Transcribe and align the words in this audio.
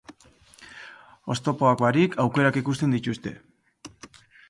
Oztopoak 1.35 1.85
barik, 1.85 2.19
aukerak 2.25 2.61
ikusten 2.65 2.99
dituzte. 2.99 3.39